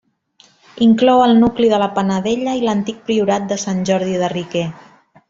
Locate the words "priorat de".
3.11-3.59